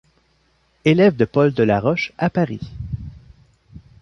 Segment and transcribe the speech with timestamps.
[0.83, 2.71] Élève de Paul Delaroche à Paris.